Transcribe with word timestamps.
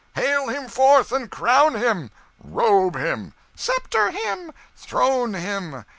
"Hale 0.15 0.47
him 0.47 0.67
forth, 0.67 1.11
and 1.11 1.29
crown 1.29 1.75
him!" 1.75 2.09
"Robe 2.43 2.95
him!" 2.95 3.35
"Sceptre 3.53 4.09
him!" 4.09 4.51
"Throne 4.75 5.35
him!" 5.35 5.85